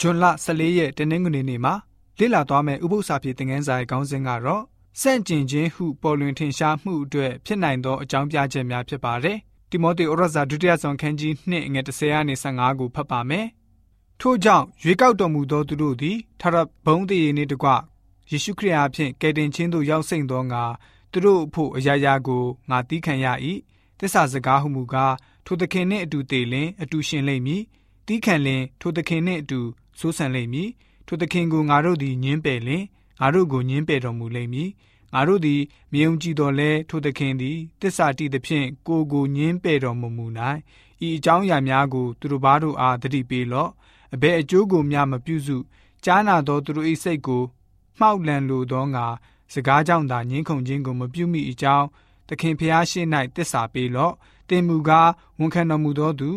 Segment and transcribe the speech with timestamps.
[0.00, 1.74] ဇွန်လ14ရက်တနင်္ဂနွေနေ့မှာ
[2.18, 4.62] လေ့လာသွားမယ့်ဥပုသ္စာပြေသင်ခန်းစာရဲ့ခေါင်းစဉ်ကတော့
[5.00, 9.38] စန့်ကျင်ခြင်းဟုပေါ်လွင်ထင်ရှားမှုအတွက်ဖြစ်နိုင်သောအကြောင်းပြချက်များဖြစ်ပါတယ်။
[9.70, 13.46] တိမောသေဩရစာဒုတိယဆောင်ခန်းကြီး2ငွေ30ကနေ15ကိုဖတ်ပါမယ်။
[14.20, 17.68] ထို့ကြောင့်ရွေကောက်တော်မူသောသူတို့သည်ထာဝရဘုံတည်ရည်နှင့်တကွ
[18.30, 20.64] ယေရှုခရစ်အားဖြင့်ကယ်တင်ခြင်းသို့ရောက်စိမ့်သောငါ
[21.12, 23.26] သူတို့အဖို့အရာရာကိုငါတီးခံရ၏။
[23.98, 25.14] သစ္စာစကားဟုမူကား
[25.46, 27.62] ထိုသခင်နှင့်အတူတည်လင်အတူရှင်လိမ့်မည်။
[28.06, 29.60] တီးခံလင်ထိုသခင်နှင့်အတူ
[29.98, 30.70] ဆိုးဆန်လိမ့်မည်
[31.06, 32.84] ထိုသခင်ကိုငါတို့သည်ညင်းပယ်လင်
[33.20, 34.70] ငါတို့ကိုညင်းပယ်တော်မူလိမ့်မည်
[35.14, 35.60] ငါတို့သည်
[35.92, 40.26] မြုံကြည့်တော်လဲထိုသခင်သည်တစ္ဆာတိသဖြင့်ကိုကိုညင်းပယ်တော်မူမူ၌
[41.06, 43.70] ဤအကြောင်းအရာများကိုသူတို့ဘာတို့အားတတိပေးလော့
[44.14, 45.56] အဘယ်အကျိုးကိုမျှမပြုစု
[46.04, 47.42] ကြားနာသောသူတို့၏စိတ်ကို
[47.98, 49.06] မှောက်လန်လိုသောငါ
[49.52, 51.86] စကားကြောင့်သာညင်းခုန်ခြင်းကိုမပြုမိအကြောင်း
[52.28, 53.00] သခင်ဖျားရှိ၌
[53.36, 54.14] တစ္ဆာပေးလော့
[54.48, 56.30] တင်မူကားဝန်ခံတော်မူသောသူ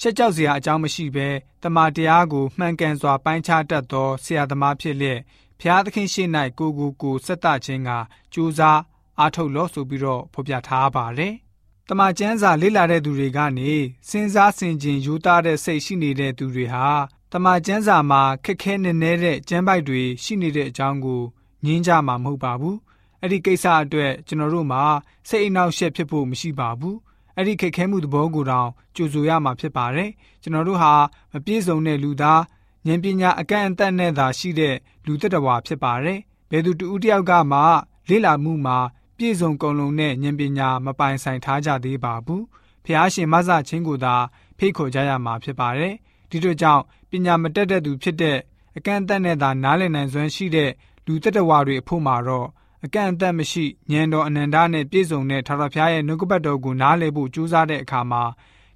[0.00, 1.28] ရှက်ကြောက်စရာအကြောင်းမရှိဘဲ
[1.62, 5.20] တမန်တရားကိုမှန်ကန်စွာပိုင်းခြားတတ်သောဆရာသမားဖြစ်လျက်
[5.60, 6.24] ဖျားသခင်ရှိ၌
[6.58, 7.90] ကိုကိုကိုဆက်တခြင်းက
[8.32, 8.80] ကြိုးစား
[9.18, 11.34] အားထုတ်လို့ဆိုပြီးတော့ဖော်ပြထားပါတယ်။
[11.88, 13.70] တမန်ကျမ်းစာလေ့လာတဲ့သူတွေကနေ
[14.08, 16.86] စဉ်းစားဆင်ခြင်ယူသားတဲ့စိတ်ရှိနေတဲ့သူတွေဟာ
[17.32, 21.22] တမန်ကျမ်းစာမှာခက်ခဲနေနေတဲ့ကျမ်းပိုက်တွေရှိနေတဲ့အကြောင်းကို
[21.64, 22.76] ငင်းကြမှာမဟုတ်ပါဘူး။
[23.20, 24.82] အဲ့ဒီကိစ္စအတွက်ကျွန်တော်တို့မှာ
[25.28, 26.96] စိတ်အနှောက်အယှက်ဖြစ်ဖို့မရှိပါဘူး။
[27.36, 30.10] အဲ့ဒီခက်ခဲမှုသဘောကိုတောင်ကြိုဆိုရမှာဖြစ်ပါတယ်
[30.42, 30.92] ကျွန်တော်တို့ဟာ
[31.32, 32.42] မပြည့်စုံတဲ့လူသား
[32.86, 34.74] ဉာဏ်ပညာအကန့်အသတ်နဲ့သာရှိတဲ့
[35.06, 36.18] လူသက်တော်ဖြစ်ပါတယ်
[36.50, 37.60] ဘယ်သူတူတယောက်ကမှ
[38.08, 38.78] လေ့လာမှုမှာ
[39.16, 42.44] ပြည့်စုံကုန်လုံးတဲ့ဉာဏ်ပညာမပိုင်ဆိုင်ထားကြသေးပါဘူး
[42.84, 44.14] ဖះရှင်မဆချင်းကိုသာ
[44.58, 45.94] ဖိတ်ခေါ်ကြရမှာဖြစ်ပါတယ်
[46.30, 48.38] ဒီတို့ကြောင့်ပညာမတက်တဲ့သူဖြစ်တဲ့
[48.76, 50.70] အကန့်အသတ်နဲ့သာနားလည်နိုင်စွမ်းရှိတဲ့
[51.06, 52.48] လူသက်တော်တွေအဖို့မှာတော့
[52.84, 58.22] အကန့်အသတ်မရှိဉာဏ်တော်အနန္တနဲ့ပြည့်စုံတဲ့ထာဝရဘုရားရဲ့နှုတ်ကပတ်တော်ကိုနားလည်ဖို့ကြိုးစားတဲ့အခါမှာ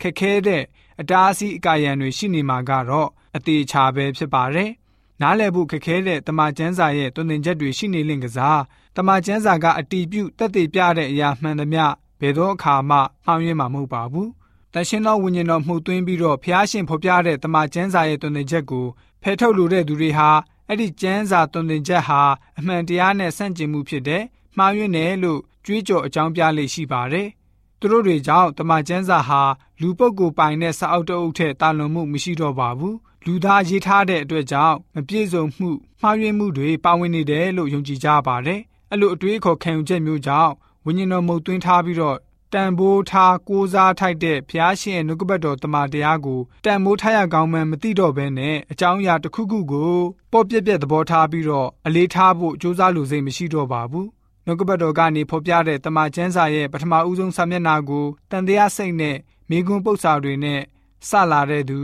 [0.00, 0.62] ခက်ခဲတဲ့
[1.00, 4.70] အတားအဆီးအကာရန်တွေရှိနေမှာကတော့အသေးချာပဲဖြစ်ပါတယ်။
[5.20, 8.60] နားလည်ဖို့ခက်ခဲတဲ့တမန်ကျမ်းစာရဲ့တွင်တင်ချက်တွေရှိနေလင့်ကစား
[8.96, 11.84] တမန်ကျမ်းစာကအတီးပြုတ်တက်တည်ပြတဲ့အရာမှန်သမျှ
[12.20, 14.28] ဘယ်သောအခါမှမှောင်ရင်းမှာမဟုတ်ပါဘူး။
[14.72, 18.86] တန်ရှင်းသောဝိညာဉ်တော်မှုသွင်းပြီးတော့ဖျားရှင်ဖော်ပြတဲ့တမန်ကျမ်းစာရဲ့တွင်တင်ချက်ကို
[19.22, 20.30] ဖယ်ထုတ်လိုတဲ့သူတွေဟာ
[20.72, 22.22] အဲ့ဒီကျမ်းစာသွန်သင်ချက်ဟာ
[22.58, 24.22] အမှန်တရားနဲ့ဆန့်ကျင်မှုဖြစ်တဲ့
[24.56, 27.28] မှားယွင်းတယ်လို့ကြွေးကြော်အကြောင်းပြလေ့ရှိပါတယ်။
[27.78, 29.42] သူတို့တွေကြောင့်တမန်ကျမ်းစာဟာ
[29.80, 32.94] လူပုဂ္ဂိုလ်ပိုင်တဲ့စာအုပ်တအုပ်ထက်တာလွန်မှုမရှိတော့ပါဘူး။
[33.26, 40.52] လူသားရေးထားတဲ့အတွက်ကြောင့်မပြည့်စုံမှုမှားယွင်းမှုတွေပါဝင်နေတယ်လို့ယုံကြည်ကြပါတယ်။အဲ့လိုအတွေးခေါ်ခံယူချက်မျိုးကြောင့်
[40.84, 42.18] ဝိညာဉ်တော်မုတ်သွင်းထားပြီးတော့
[42.54, 49.94] တန်ဖိုးထားကိုးစားထိုက်တဲ့ဘုရားရှင်ရဲ့နှုတ်ကပတ်တော်တမန်တရားကိုတန်ဖိုးထားရကောင်းမှန်းမသိတော့ဘဲနဲ့အကြောင်းအရာတစ်ခုခုကို
[50.32, 54.08] ပေါ့ပြက်ပြက်သဘောထားပြီးတော့အလေးထားဖို့ကြိုးစားလို့စိတ်မရှိတော့ပါဘူး
[54.46, 59.16] နှုတ်ကပတ်တော်ကနေဖော်ပြတဲ့တမန်ကျမ်းစာရဲ့ပထမဦးဆုံးစာမျက်နှာကိုတန်တရားစိတ်နဲ့
[59.50, 60.60] မိကွန်းပု္ပ္ပာတွေနဲ့
[61.08, 61.80] စလာတဲ့သူ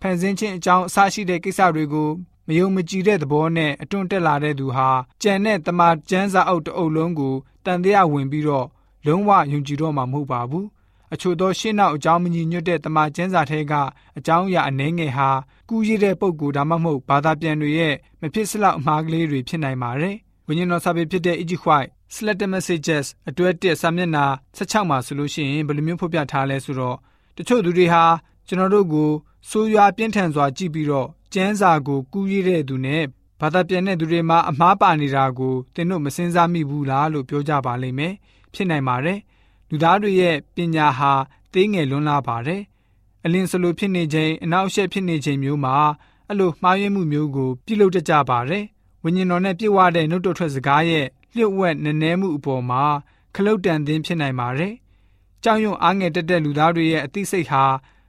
[0.00, 2.10] ဖန်ဆင်းခြင်းအကြောင်းအစရှိတဲ့ကိစ္စတွေကို
[2.48, 4.90] မယုံမကြည်တဲ့သဘောနဲ့အတွန့်တက်လာတဲ့သူဟာ
[5.22, 7.34] ကြံတဲ့တမန်ကျမ်းစာအုပ်တအုပ်လုံးကို
[7.64, 8.66] တန်တရားဝင်ပြီးတော့
[9.06, 10.66] လုံးဝယုံကြည်တော့မှာမဟုတ်ပါဘူး
[11.14, 13.72] အချို့သောရှင်းနောက်အကြောင်းမညီညွတ်တဲ့တမန်ကျမ်းစာထဲက
[14.18, 15.30] အကြောင်းအရာအနှဲငယ်ဟာ
[15.68, 20.16] ကူးရတဲ့ပုံကိုဒါမှမဟုတ်ဘာသာပြန်တွေရဲ့မဖြစ်စလောက်အမှားကလေးတွေဖြစ်နိုင်ပါတယ်
[20.46, 24.24] ဝိညာဉ်တော်စာပေဖြစ်တဲ့ Egypt White Select Messages အတွဲ1စာမျက်နှာ
[24.58, 26.96] 16မှာဆိုလို့ရှိရင်ဘယ်လိုမျိုးဖော်ပြထားလဲဆိုတော့
[27.36, 28.04] တချို့သူတွေဟာ
[28.46, 29.10] ကျွန်တော်တို့ကို
[29.50, 33.04] ဆိုးရွားပြင်းထန်စွာကြည့်ပြီးတော့ကျမ်းစာကိုကူးရတဲ့သူနဲ့
[33.40, 38.14] ဘာသာပြန်တဲ့သူတွေမှာအမှားပါနေတာကိုသင်တို့မစင်စားမိဘူးလားလို့ပြောကြပါလိမ့်မယ်
[38.56, 39.18] ဖြစ်နိုင်ပါတယ်
[39.70, 41.12] လူသားတွေရဲ့ပညာဟာ
[41.52, 42.62] သေးငယ်လွန်းလာပါတယ်
[43.24, 45.76] အလင်းစလိုဖြစ်နေခြင်းအနောက်ရှက်ဖြစ်နေခြင်းမျိုးမှာ
[46.28, 48.64] အဲ့လိုမှားယွင်းမှုမျိုးကိုပြုလုပ်တတ်ကြပါတယ်
[49.02, 52.82] ဝိညာဉ်တော်နဲ့ပြည့်ဝတဲ့နှုတ်တော်ထွက်စကားရဲ့လျှို့ဝှက်နည်းနည်းမှုအပေါ်မှာ
[53.34, 54.74] ခလုတ်တန်သင်းဖြစ်နိုင်ပါတယ်
[55.42, 57.64] ကြောင်ယုံအားငယ်တက်တဲ့လူသားတွေရဲ့အသိစိတ်ဟာ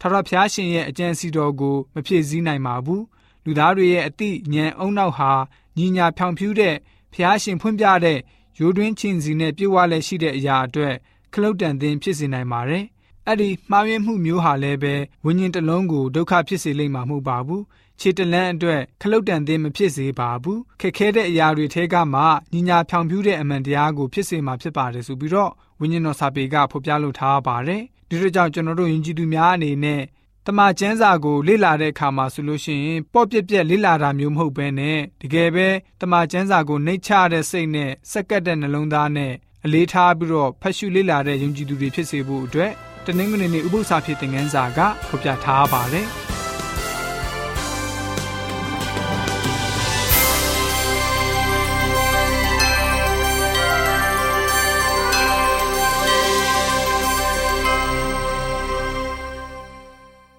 [0.00, 3.04] ထထဖျားရှင်ရဲ့အကြံစီတော်ကိုမဖြည့်ဆည်းနိုင်ပါဘူး
[3.44, 5.32] လူသားတွေရဲ့အသိဉာဏ်အုံနောက်ဟာ
[5.78, 6.74] ညီညာဖြောင်ဖြူးတဲ့
[7.14, 8.18] ဖျားရှင်ဖွင့်ပြတဲ့
[8.60, 10.94] ရိုးတွင်းချင်းစီနဲ့ပြည့်ဝလက်ရှိတဲ့အရာအတွက်
[11.34, 12.84] ခလုတ်တန်သင်ဖြစ်စေနိုင်ပါတယ်။
[13.26, 14.94] အဲ့ဒီမှားယွင်းမှုမျိုးဟာလည်းပဲ
[15.24, 17.62] ဝိညာဉ်တစ်လုံးကိုဒုက္ခဖြစ်စေလိမ့်မှာမဟုတ်ပါဘူး။
[18.00, 22.22] ခြေတလန်းအတွက်ခလုတ်တန်သင်မဖြစ်စေပါဘူး။ခက်ခဲတဲ့အရာတွေထဲကမှ
[22.52, 30.00] ညီညာဖြောင်ဖြူးတဲ့အမှန်တရားကိုဖြစ်စေမှာဖြစ်ပါတယ်ဆိုပြီးတော့ဝိညာဉ်တော်စာပေကဖော်ပြလိုထားပါတယ်။ဒီလိုကြောင့်ကျွန်တော်တို့ယဉ်ကျေးသူများအနေနဲ့
[30.50, 35.68] တမန်ကျမ်းစာကိုလေ့လာတဲ့အခါမှာဆိုလို့ရှိရင်ပေါ့ပြက်ပြက်လေ့လာတာမျိုးမဟုတ်ဘဲနဲ့တကယ်ပဲ
[36.00, 39.32] တမန်ကျမ်းစာကိုနှိတ်ချတဲ့စိတ်နဲ့စက္ကက်တဲ့နှလုံးသားနဲ့
[39.64, 42.72] အလေးထားပြီးတော့ဖတ်ရှုလေ့လာတဲ့ယုံကြည်သူတွေဖြစ်စေဖို့အတွက်
[43.06, 46.08] တနင်္ဂနွေနေ့ဥပုသ္စာဖြစ်တဲ့ငန်းစာကဖော်ပြထားပါတယ်။